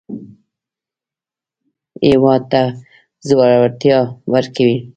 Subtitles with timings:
[2.07, 2.61] هېواد ته
[3.27, 3.99] زړورتیا
[4.33, 4.75] ورکړئ